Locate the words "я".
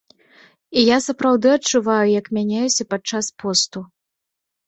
0.83-0.95